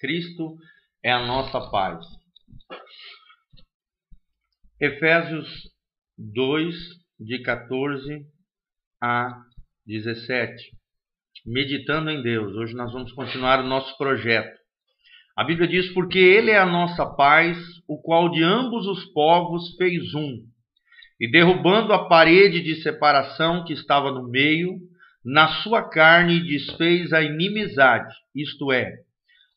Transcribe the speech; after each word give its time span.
Cristo 0.00 0.56
é 1.04 1.12
a 1.12 1.26
nossa 1.26 1.60
paz. 1.70 2.06
Efésios 4.80 5.46
2, 6.16 6.74
de 7.20 7.42
14 7.42 8.24
a 9.02 9.42
17. 9.86 10.54
Meditando 11.44 12.08
em 12.08 12.22
Deus. 12.22 12.54
Hoje 12.54 12.74
nós 12.74 12.90
vamos 12.90 13.12
continuar 13.12 13.60
o 13.60 13.68
nosso 13.68 13.96
projeto. 13.98 14.58
A 15.36 15.44
Bíblia 15.44 15.68
diz: 15.68 15.92
Porque 15.92 16.18
Ele 16.18 16.50
é 16.50 16.58
a 16.58 16.64
nossa 16.64 17.04
paz, 17.04 17.58
o 17.86 18.00
qual 18.00 18.30
de 18.30 18.42
ambos 18.42 18.86
os 18.86 19.04
povos 19.12 19.76
fez 19.76 20.14
um, 20.14 20.46
e 21.20 21.30
derrubando 21.30 21.92
a 21.92 22.08
parede 22.08 22.62
de 22.62 22.76
separação 22.82 23.64
que 23.64 23.74
estava 23.74 24.10
no 24.10 24.26
meio, 24.30 24.78
na 25.22 25.62
sua 25.62 25.86
carne 25.90 26.40
desfez 26.40 27.12
a 27.12 27.22
inimizade, 27.22 28.14
isto 28.34 28.72
é, 28.72 29.02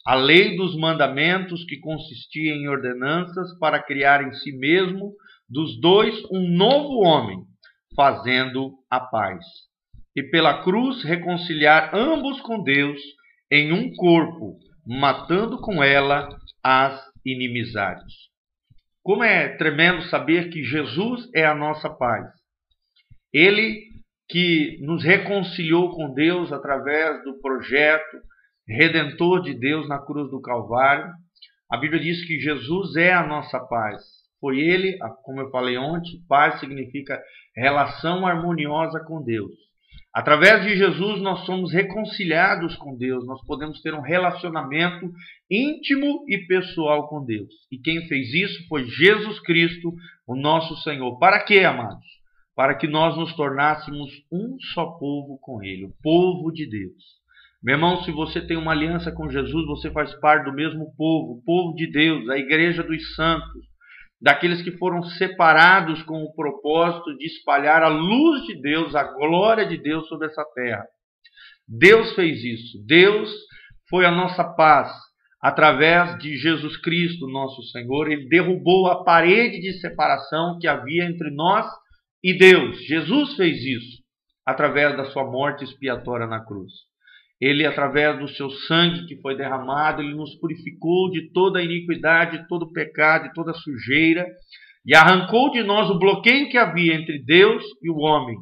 a 0.06 0.16
lei 0.16 0.56
dos 0.58 0.78
mandamentos 0.78 1.64
que 1.66 1.80
consistia 1.80 2.54
em 2.54 2.68
ordenanças 2.68 3.58
para 3.58 3.82
criar 3.82 4.22
em 4.24 4.34
si 4.34 4.52
mesmo 4.58 5.14
dos 5.50 5.80
dois 5.80 6.14
um 6.32 6.50
novo 6.50 7.06
homem, 7.06 7.40
fazendo 7.96 8.74
a 8.90 9.00
paz. 9.00 9.46
E 10.16 10.24
pela 10.24 10.64
cruz 10.64 11.04
reconciliar 11.04 11.92
ambos 11.94 12.42
com 12.42 12.62
Deus 12.62 13.00
em 13.50 13.72
um 13.72 13.94
corpo, 13.94 14.60
matando 14.86 15.60
com 15.62 15.82
ela 15.82 16.28
as 16.62 17.02
inimizades. 17.26 18.14
Como 19.02 19.24
é 19.24 19.50
tremendo 19.58 20.02
saber 20.04 20.50
que 20.50 20.64
Jesus 20.64 21.30
é 21.34 21.46
a 21.46 21.56
nossa 21.56 21.90
paz. 21.90 22.30
Ele 23.34 23.82
que 24.30 24.80
nos 24.82 25.04
reconciliou 25.04 25.92
com 25.92 26.14
Deus 26.14 26.52
através 26.52 27.24
do 27.24 27.40
projeto 27.42 28.18
redentor 28.68 29.42
de 29.42 29.54
Deus 29.54 29.88
na 29.88 30.00
cruz 30.00 30.30
do 30.30 30.42
Calvário. 30.42 31.12
A 31.70 31.78
Bíblia 31.78 32.02
diz 32.02 32.26
que 32.26 32.40
Jesus 32.40 32.96
é 32.96 33.14
a 33.14 33.26
nossa 33.26 33.60
paz. 33.60 34.02
Foi 34.40 34.60
ele, 34.60 34.98
como 35.24 35.40
eu 35.40 35.50
falei 35.50 35.78
ontem, 35.78 36.22
paz 36.28 36.60
significa 36.60 37.22
relação 37.56 38.26
harmoniosa 38.26 39.00
com 39.00 39.24
Deus. 39.24 39.52
Através 40.14 40.64
de 40.64 40.78
Jesus 40.78 41.22
nós 41.22 41.44
somos 41.46 41.74
reconciliados 41.74 42.76
com 42.76 42.96
Deus, 42.96 43.26
nós 43.26 43.44
podemos 43.48 43.82
ter 43.82 43.96
um 43.96 44.02
relacionamento 44.02 45.12
íntimo 45.50 46.24
e 46.28 46.38
pessoal 46.46 47.08
com 47.08 47.26
Deus. 47.26 47.52
E 47.72 47.80
quem 47.80 48.08
fez 48.08 48.32
isso 48.32 48.68
foi 48.68 48.86
Jesus 48.86 49.40
Cristo, 49.40 49.92
o 50.28 50.36
nosso 50.36 50.76
Senhor. 50.84 51.18
Para 51.18 51.44
quê, 51.44 51.62
amados? 51.62 52.06
Para 52.56 52.76
que 52.76 52.88
nós 52.88 53.18
nos 53.18 53.34
tornássemos 53.36 54.12
um 54.32 54.56
só 54.74 54.86
povo 54.86 55.40
com 55.42 55.64
Ele, 55.64 55.86
o 55.86 55.94
povo 56.04 56.52
de 56.52 56.70
Deus. 56.70 57.23
Meu 57.64 57.76
irmão, 57.76 58.04
se 58.04 58.12
você 58.12 58.46
tem 58.46 58.58
uma 58.58 58.74
aliança 58.74 59.10
com 59.10 59.30
Jesus, 59.30 59.66
você 59.68 59.90
faz 59.90 60.14
parte 60.20 60.44
do 60.44 60.54
mesmo 60.54 60.94
povo, 60.98 61.40
o 61.40 61.44
povo 61.46 61.74
de 61.76 61.90
Deus, 61.90 62.28
a 62.30 62.38
igreja 62.38 62.84
dos 62.84 63.16
santos, 63.16 63.66
daqueles 64.22 64.62
que 64.62 64.78
foram 64.78 65.02
separados 65.02 66.04
com 66.04 66.24
o 66.24 66.34
propósito 66.34 67.16
de 67.18 67.26
espalhar 67.26 67.82
a 67.82 67.88
luz 67.88 68.44
de 68.48 68.62
Deus, 68.62 68.94
a 68.96 69.04
glória 69.04 69.66
de 69.66 69.78
Deus 69.78 70.06
sobre 70.10 70.28
essa 70.28 70.44
terra. 70.54 70.86
Deus 71.66 72.14
fez 72.16 72.44
isso. 72.44 72.86
Deus 72.86 73.32
foi 73.90 74.06
a 74.06 74.12
nossa 74.12 74.44
paz 74.44 74.92
através 75.42 76.18
de 76.20 76.36
Jesus 76.36 76.76
Cristo, 76.78 77.30
nosso 77.30 77.64
Senhor. 77.64 78.12
Ele 78.12 78.28
derrubou 78.28 78.88
a 78.88 79.06
parede 79.06 79.62
de 79.62 79.80
separação 79.80 80.58
que 80.60 80.68
havia 80.68 81.06
entre 81.06 81.32
nós 81.32 81.66
e 82.22 82.38
Deus. 82.38 82.78
Jesus 82.86 83.36
fez 83.38 83.58
isso 83.64 84.04
através 84.46 84.98
da 84.98 85.06
sua 85.06 85.24
morte 85.24 85.64
expiatória 85.64 86.28
na 86.28 86.44
cruz. 86.46 86.74
Ele, 87.44 87.66
através 87.66 88.18
do 88.18 88.30
seu 88.30 88.50
sangue 88.50 89.06
que 89.06 89.20
foi 89.20 89.36
derramado, 89.36 90.02
ele 90.02 90.16
nos 90.16 90.34
purificou 90.36 91.12
de 91.12 91.30
toda 91.34 91.60
a 91.60 91.62
iniquidade, 91.62 92.38
de 92.38 92.48
todo 92.48 92.64
o 92.64 92.72
pecado, 92.72 93.28
de 93.28 93.34
toda 93.34 93.52
a 93.52 93.54
sujeira, 93.54 94.26
e 94.86 94.96
arrancou 94.96 95.52
de 95.52 95.62
nós 95.62 95.90
o 95.90 96.00
bloqueio 96.00 96.50
que 96.50 96.58
havia 96.58 96.94
entre 96.94 97.22
Deus 97.22 97.62
e 97.84 97.90
o 97.90 97.98
homem. 97.98 98.38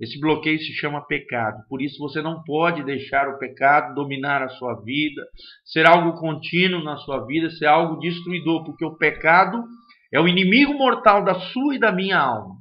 Esse 0.00 0.18
bloqueio 0.18 0.58
se 0.58 0.72
chama 0.72 1.06
pecado. 1.06 1.64
Por 1.68 1.82
isso 1.82 1.98
você 1.98 2.22
não 2.22 2.42
pode 2.44 2.82
deixar 2.82 3.28
o 3.28 3.38
pecado 3.38 3.94
dominar 3.94 4.42
a 4.42 4.48
sua 4.48 4.82
vida, 4.82 5.22
ser 5.62 5.86
algo 5.86 6.18
contínuo 6.18 6.82
na 6.82 6.96
sua 6.96 7.26
vida, 7.26 7.50
ser 7.50 7.66
algo 7.66 8.00
destruidor, 8.00 8.64
porque 8.64 8.86
o 8.86 8.96
pecado 8.96 9.62
é 10.10 10.18
o 10.18 10.26
inimigo 10.26 10.72
mortal 10.72 11.22
da 11.22 11.34
sua 11.34 11.74
e 11.74 11.78
da 11.78 11.92
minha 11.92 12.18
alma. 12.18 12.54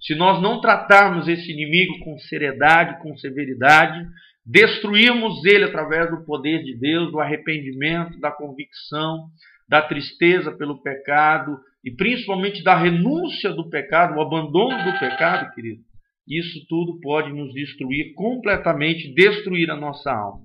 Se 0.00 0.14
nós 0.14 0.40
não 0.40 0.60
tratarmos 0.60 1.26
esse 1.26 1.50
inimigo 1.50 1.98
com 2.04 2.16
seriedade, 2.18 3.02
com 3.02 3.16
severidade, 3.16 4.04
destruirmos 4.44 5.44
ele 5.44 5.64
através 5.64 6.10
do 6.10 6.24
poder 6.24 6.62
de 6.62 6.76
Deus, 6.78 7.12
do 7.12 7.20
arrependimento, 7.20 8.18
da 8.18 8.30
convicção, 8.30 9.28
da 9.68 9.80
tristeza 9.80 10.50
pelo 10.52 10.82
pecado 10.82 11.58
e 11.84 11.90
principalmente 11.90 12.62
da 12.62 12.76
renúncia 12.76 13.52
do 13.52 13.68
pecado, 13.68 14.16
o 14.16 14.20
abandono 14.20 14.76
do 14.84 14.98
pecado, 14.98 15.52
querido. 15.54 15.80
Isso 16.28 16.64
tudo 16.68 17.00
pode 17.00 17.32
nos 17.32 17.52
destruir 17.52 18.14
completamente, 18.14 19.14
destruir 19.14 19.70
a 19.70 19.76
nossa 19.76 20.10
alma. 20.12 20.44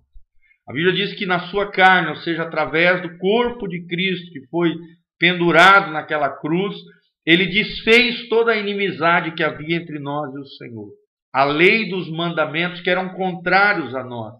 A 0.67 0.73
Bíblia 0.73 0.93
diz 0.93 1.13
que 1.13 1.25
na 1.25 1.39
sua 1.47 1.71
carne, 1.71 2.09
ou 2.09 2.15
seja, 2.17 2.43
através 2.43 3.01
do 3.01 3.17
corpo 3.17 3.67
de 3.67 3.85
Cristo 3.87 4.31
que 4.31 4.47
foi 4.47 4.75
pendurado 5.19 5.91
naquela 5.91 6.29
cruz, 6.29 6.75
ele 7.25 7.45
desfez 7.45 8.27
toda 8.27 8.51
a 8.51 8.57
inimizade 8.57 9.33
que 9.33 9.43
havia 9.43 9.77
entre 9.77 9.99
nós 9.99 10.33
e 10.33 10.39
o 10.39 10.45
Senhor 10.45 10.89
a 11.33 11.43
lei 11.43 11.89
dos 11.89 12.09
mandamentos 12.09 12.81
que 12.81 12.89
eram 12.89 13.09
contrários 13.09 13.93
a 13.95 14.03
nós. 14.03 14.35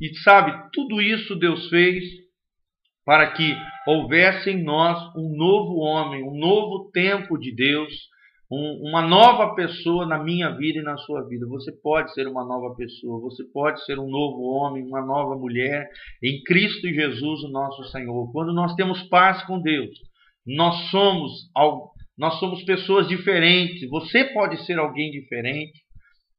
E 0.00 0.14
sabe, 0.18 0.70
tudo 0.72 1.00
isso 1.00 1.36
Deus 1.36 1.68
fez 1.68 2.04
para 3.04 3.32
que 3.32 3.54
houvesse 3.86 4.50
em 4.50 4.62
nós 4.62 4.98
um 5.14 5.36
novo 5.36 5.76
homem, 5.76 6.22
um 6.22 6.36
novo 6.36 6.90
tempo 6.90 7.38
de 7.38 7.54
Deus, 7.54 7.92
um, 8.50 8.88
uma 8.88 9.02
nova 9.02 9.54
pessoa 9.54 10.06
na 10.06 10.18
minha 10.18 10.50
vida 10.50 10.78
e 10.78 10.82
na 10.82 10.96
sua 10.96 11.22
vida. 11.28 11.46
Você 11.46 11.70
pode 11.70 12.12
ser 12.14 12.26
uma 12.26 12.44
nova 12.44 12.74
pessoa, 12.74 13.20
você 13.20 13.44
pode 13.44 13.84
ser 13.84 13.98
um 13.98 14.08
novo 14.08 14.42
homem, 14.42 14.86
uma 14.86 15.04
nova 15.04 15.36
mulher 15.36 15.88
em 16.22 16.42
Cristo 16.42 16.88
Jesus, 16.88 17.42
o 17.42 17.48
nosso 17.48 17.84
Senhor. 17.90 18.32
Quando 18.32 18.52
nós 18.52 18.74
temos 18.74 19.02
paz 19.08 19.44
com 19.44 19.60
Deus, 19.60 19.96
nós 20.46 20.90
somos 20.90 21.50
nós 22.16 22.38
somos 22.38 22.62
pessoas 22.64 23.08
diferentes. 23.08 23.88
Você 23.88 24.24
pode 24.24 24.64
ser 24.64 24.78
alguém 24.78 25.10
diferente. 25.10 25.82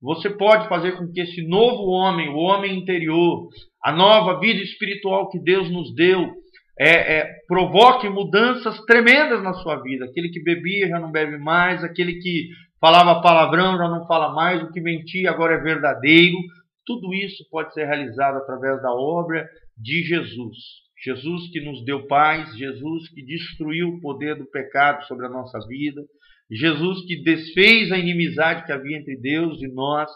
Você 0.01 0.29
pode 0.29 0.67
fazer 0.69 0.93
com 0.93 1.11
que 1.11 1.21
esse 1.21 1.41
novo 1.47 1.89
homem, 1.89 2.29
o 2.29 2.37
homem 2.37 2.77
interior, 2.77 3.47
a 3.83 3.91
nova 3.91 4.39
vida 4.39 4.61
espiritual 4.61 5.29
que 5.29 5.39
Deus 5.39 5.69
nos 5.69 5.93
deu, 5.95 6.31
é, 6.79 7.17
é, 7.17 7.33
provoque 7.47 8.07
mudanças 8.09 8.79
tremendas 8.85 9.41
na 9.41 9.53
sua 9.53 9.81
vida. 9.81 10.05
Aquele 10.05 10.29
que 10.29 10.43
bebia 10.43 10.89
já 10.89 10.99
não 10.99 11.11
bebe 11.11 11.37
mais, 11.37 11.83
aquele 11.83 12.15
que 12.19 12.49
falava 12.79 13.21
palavrão 13.21 13.77
já 13.77 13.87
não 13.87 14.05
fala 14.05 14.33
mais, 14.33 14.61
o 14.61 14.71
que 14.71 14.81
mentia 14.81 15.31
agora 15.31 15.55
é 15.55 15.61
verdadeiro. 15.61 16.37
Tudo 16.85 17.13
isso 17.13 17.43
pode 17.49 17.73
ser 17.73 17.85
realizado 17.85 18.37
através 18.37 18.81
da 18.81 18.91
obra 18.91 19.49
de 19.77 20.03
Jesus. 20.03 20.84
Jesus 21.05 21.51
que 21.51 21.61
nos 21.61 21.85
deu 21.85 22.07
paz, 22.07 22.57
Jesus 22.57 23.09
que 23.09 23.23
destruiu 23.23 23.89
o 23.89 24.01
poder 24.01 24.35
do 24.35 24.45
pecado 24.45 25.05
sobre 25.05 25.27
a 25.27 25.29
nossa 25.29 25.59
vida, 25.67 26.01
Jesus 26.49 27.05
que 27.05 27.21
desfez 27.21 27.91
a 27.91 27.97
inimizade 27.97 28.65
que 28.65 28.71
havia 28.71 28.97
entre 28.97 29.15
Deus 29.15 29.61
e 29.61 29.67
nós 29.67 30.09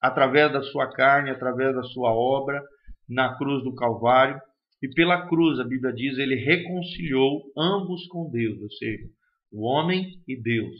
através 0.00 0.50
da 0.50 0.62
sua 0.62 0.90
carne, 0.90 1.30
através 1.30 1.74
da 1.74 1.82
sua 1.82 2.10
obra 2.14 2.62
na 3.06 3.36
cruz 3.36 3.62
do 3.62 3.74
Calvário. 3.74 4.40
E 4.82 4.88
pela 4.88 5.28
cruz, 5.28 5.60
a 5.60 5.64
Bíblia 5.64 5.92
diz, 5.92 6.16
ele 6.16 6.36
reconciliou 6.36 7.42
ambos 7.54 8.06
com 8.06 8.30
Deus, 8.30 8.58
ou 8.62 8.70
seja, 8.70 9.04
o 9.52 9.66
homem 9.66 10.22
e 10.26 10.40
Deus. 10.40 10.78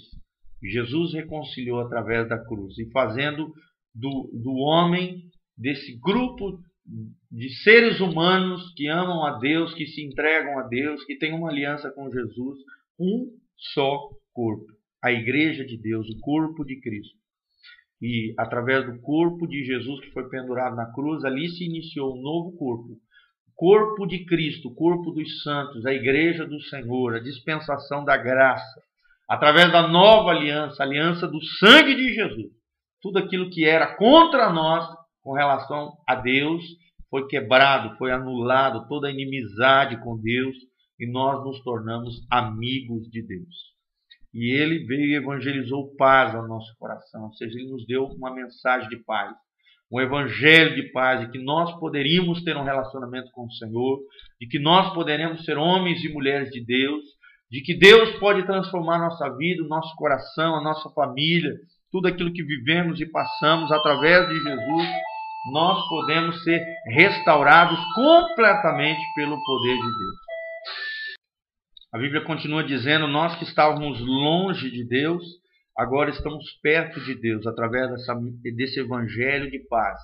Jesus 0.63 1.13
reconciliou 1.13 1.81
através 1.81 2.27
da 2.29 2.39
cruz 2.39 2.79
e 2.79 2.91
fazendo 2.93 3.53
do, 3.95 4.31
do 4.43 4.53
homem, 4.53 5.23
desse 5.57 5.99
grupo 6.01 6.59
de 7.31 7.49
seres 7.63 8.01
humanos 8.01 8.73
que 8.75 8.89
amam 8.89 9.25
a 9.25 9.39
Deus, 9.39 9.73
que 9.75 9.87
se 9.87 10.05
entregam 10.05 10.59
a 10.59 10.63
Deus, 10.65 11.05
que 11.05 11.17
têm 11.17 11.33
uma 11.33 11.49
aliança 11.49 11.91
com 11.91 12.11
Jesus, 12.11 12.59
um 12.99 13.29
só 13.57 14.09
corpo. 14.33 14.67
A 15.03 15.13
igreja 15.13 15.65
de 15.65 15.79
Deus, 15.81 16.09
o 16.09 16.19
corpo 16.21 16.65
de 16.65 16.81
Cristo. 16.81 17.19
E 18.03 18.35
através 18.39 18.87
do 18.87 19.01
corpo 19.01 19.47
de 19.47 19.63
Jesus 19.63 20.01
que 20.01 20.11
foi 20.11 20.29
pendurado 20.29 20.75
na 20.75 20.93
cruz, 20.93 21.25
ali 21.25 21.49
se 21.49 21.65
iniciou 21.65 22.17
um 22.17 22.23
novo 22.23 22.57
corpo. 22.57 22.93
O 22.93 23.53
corpo 23.55 24.07
de 24.07 24.25
Cristo, 24.25 24.69
o 24.69 24.75
corpo 24.75 25.11
dos 25.11 25.43
santos, 25.43 25.85
a 25.87 25.93
igreja 25.93 26.47
do 26.47 26.61
Senhor, 26.63 27.15
a 27.15 27.21
dispensação 27.21 28.05
da 28.05 28.17
graça. 28.17 28.83
Através 29.29 29.71
da 29.71 29.87
nova 29.87 30.31
aliança, 30.31 30.83
a 30.83 30.87
aliança 30.87 31.29
do 31.29 31.41
sangue 31.59 31.95
de 31.95 32.15
Jesus. 32.15 32.51
Tudo 33.01 33.19
aquilo 33.19 33.51
que 33.51 33.65
era 33.65 33.95
contra 33.97 34.51
nós 34.51 35.00
com 35.23 35.33
relação 35.33 35.93
a 36.07 36.15
Deus 36.15 36.65
foi 37.11 37.27
quebrado, 37.27 37.97
foi 37.99 38.13
anulado 38.13 38.87
toda 38.89 39.09
a 39.09 39.11
inimizade 39.11 40.01
com 40.03 40.17
Deus 40.17 40.57
e 40.99 41.11
nós 41.11 41.45
nos 41.45 41.61
tornamos 41.63 42.25
amigos 42.31 43.11
de 43.11 43.21
Deus. 43.23 43.71
E 44.33 44.53
ele 44.53 44.85
veio 44.87 45.07
e 45.07 45.17
evangelizou 45.17 45.95
paz 45.97 46.35
ao 46.35 46.47
nosso 46.47 46.73
coração, 46.79 47.25
ou 47.25 47.33
seja, 47.33 47.59
ele 47.59 47.71
nos 47.71 47.85
deu 47.85 48.05
uma 48.05 48.33
mensagem 48.33 48.89
de 48.89 48.97
paz. 48.97 49.35
um 49.93 50.01
evangelho 50.01 50.77
de 50.77 50.93
paz, 50.93 51.21
de 51.21 51.33
que 51.33 51.39
nós 51.43 51.77
poderíamos 51.81 52.45
ter 52.45 52.57
um 52.57 52.63
relacionamento 52.63 53.29
com 53.33 53.45
o 53.45 53.51
Senhor, 53.51 53.99
de 54.41 54.47
que 54.47 54.61
nós 54.61 54.95
poderemos 54.95 55.45
ser 55.45 55.59
homens 55.59 56.05
e 56.05 56.13
mulheres 56.13 56.49
de 56.51 56.65
Deus, 56.65 57.03
de 57.51 57.61
que 57.61 57.77
Deus 57.77 58.17
pode 58.21 58.47
transformar 58.47 59.01
nossa 59.01 59.29
vida, 59.37 59.65
o 59.65 59.69
nosso 59.69 59.93
coração, 59.97 60.55
a 60.55 60.63
nossa 60.63 60.89
família, 60.91 61.57
tudo 61.91 62.07
aquilo 62.07 62.33
que 62.33 62.45
vivemos 62.45 63.01
e 63.01 63.07
passamos 63.07 63.73
através 63.73 64.29
de 64.29 64.37
Jesus, 64.37 64.89
nós 65.53 65.89
podemos 65.89 66.43
ser 66.45 66.63
restaurados 66.87 67.79
completamente 67.95 69.01
pelo 69.15 69.43
poder 69.43 69.75
de 69.75 69.81
Deus. 69.81 70.31
A 71.93 71.99
Bíblia 71.99 72.25
continua 72.25 72.63
dizendo: 72.63 73.09
nós 73.09 73.37
que 73.37 73.45
estávamos 73.45 74.01
longe 74.01 74.71
de 74.71 74.85
Deus, 74.85 75.25
agora 75.77 76.11
estamos 76.11 76.45
perto 76.63 77.01
de 77.01 77.15
Deus 77.15 77.47
através 77.47 77.91
dessa, 77.91 78.15
desse 78.55 78.81
evangelho 78.81 79.51
de 79.51 79.59
paz. 79.67 79.99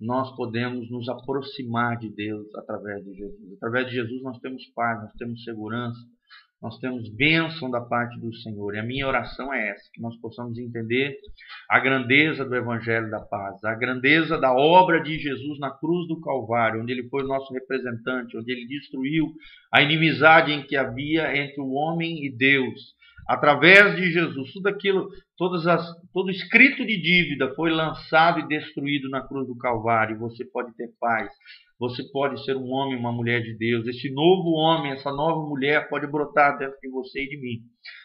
Nós 0.00 0.34
podemos 0.34 0.90
nos 0.90 1.08
aproximar 1.08 1.96
de 1.96 2.12
Deus 2.12 2.52
através 2.56 3.04
de 3.04 3.14
Jesus. 3.14 3.52
Através 3.56 3.86
de 3.86 3.92
Jesus 3.92 4.22
nós 4.22 4.38
temos 4.40 4.66
paz, 4.74 5.00
nós 5.00 5.12
temos 5.12 5.44
segurança, 5.44 6.00
nós 6.62 6.78
temos 6.78 7.08
bênção 7.08 7.68
da 7.68 7.80
parte 7.80 8.20
do 8.20 8.32
Senhor. 8.36 8.74
E 8.74 8.78
a 8.78 8.84
minha 8.84 9.06
oração 9.06 9.52
é 9.52 9.70
essa: 9.70 9.90
que 9.92 10.00
nós 10.00 10.16
possamos 10.18 10.56
entender 10.56 11.18
a 11.68 11.80
grandeza 11.80 12.44
do 12.44 12.54
Evangelho 12.54 13.10
da 13.10 13.20
Paz, 13.20 13.62
a 13.64 13.74
grandeza 13.74 14.38
da 14.38 14.54
obra 14.54 15.02
de 15.02 15.18
Jesus 15.18 15.58
na 15.58 15.70
cruz 15.70 16.06
do 16.06 16.20
Calvário, 16.20 16.80
onde 16.80 16.92
ele 16.92 17.08
foi 17.08 17.24
o 17.24 17.28
nosso 17.28 17.52
representante, 17.52 18.36
onde 18.36 18.52
ele 18.52 18.66
destruiu 18.66 19.32
a 19.72 19.82
inimizade 19.82 20.52
em 20.52 20.62
que 20.62 20.76
havia 20.76 21.36
entre 21.36 21.60
o 21.60 21.72
homem 21.72 22.24
e 22.24 22.30
Deus. 22.30 22.94
Através 23.28 23.96
de 23.96 24.10
Jesus, 24.10 24.52
tudo 24.52 24.68
aquilo, 24.68 25.08
todas 25.36 25.66
as, 25.66 25.86
todo 26.12 26.30
escrito 26.30 26.84
de 26.84 27.00
dívida 27.00 27.54
foi 27.54 27.70
lançado 27.70 28.40
e 28.40 28.48
destruído 28.48 29.08
na 29.08 29.20
cruz 29.20 29.46
do 29.46 29.56
Calvário. 29.56 30.18
Você 30.18 30.44
pode 30.44 30.74
ter 30.76 30.90
paz, 31.00 31.30
você 31.78 32.02
pode 32.12 32.44
ser 32.44 32.56
um 32.56 32.70
homem, 32.70 32.98
uma 32.98 33.12
mulher 33.12 33.42
de 33.42 33.56
Deus. 33.56 33.86
Esse 33.86 34.10
novo 34.12 34.50
homem, 34.50 34.92
essa 34.92 35.10
nova 35.12 35.48
mulher 35.48 35.88
pode 35.88 36.06
brotar 36.06 36.58
dentro 36.58 36.78
de 36.82 36.88
você 36.88 37.24
e 37.24 37.28
de 37.28 37.36
mim. 37.40 37.60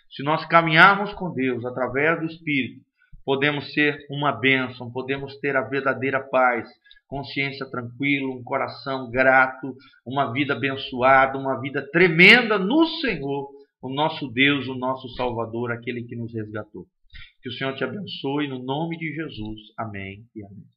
Se 0.09 0.23
nós 0.23 0.45
caminharmos 0.45 1.13
com 1.13 1.33
Deus 1.33 1.65
através 1.65 2.19
do 2.19 2.25
Espírito, 2.25 2.81
podemos 3.25 3.73
ser 3.73 4.05
uma 4.09 4.31
bênção, 4.31 4.91
podemos 4.91 5.37
ter 5.39 5.55
a 5.55 5.61
verdadeira 5.61 6.21
paz, 6.21 6.65
consciência 7.07 7.69
tranquila, 7.69 8.33
um 8.33 8.43
coração 8.43 9.11
grato, 9.11 9.75
uma 10.05 10.31
vida 10.31 10.53
abençoada, 10.53 11.37
uma 11.37 11.59
vida 11.59 11.85
tremenda 11.91 12.57
no 12.57 12.85
Senhor, 12.85 13.49
o 13.87 13.93
nosso 13.93 14.27
Deus, 14.27 14.67
o 14.67 14.75
nosso 14.75 15.07
Salvador, 15.15 15.71
aquele 15.71 16.03
que 16.03 16.15
nos 16.15 16.33
resgatou. 16.33 16.85
Que 17.41 17.49
o 17.49 17.53
Senhor 17.53 17.75
te 17.75 17.83
abençoe 17.83 18.47
no 18.47 18.61
nome 18.61 18.97
de 18.97 19.13
Jesus. 19.13 19.59
Amém 19.77 20.25
e 20.35 20.43
amém. 20.43 20.76